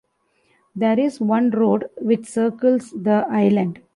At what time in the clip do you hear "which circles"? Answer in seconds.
1.97-2.89